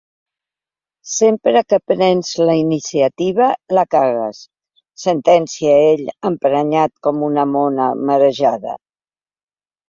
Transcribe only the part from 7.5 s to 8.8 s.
mona marejada—.